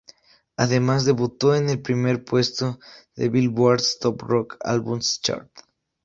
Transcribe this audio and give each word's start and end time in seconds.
Además, 0.57 1.05
debutó 1.05 1.53
en 1.53 1.69
el 1.69 1.79
primer 1.79 2.25
puesto 2.25 2.79
del 3.15 3.29
Billboard's 3.29 3.99
Top 3.99 4.19
Rock 4.23 4.57
Albums 4.61 5.21
chart. 5.21 5.51